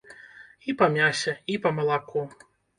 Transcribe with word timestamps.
І 0.73 0.75
па 0.79 0.85
мясе, 0.95 1.35
і 1.53 1.61
па 1.67 1.75
малаку. 1.83 2.27